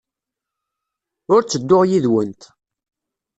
[1.33, 2.41] Ur ttedduɣ yid-went.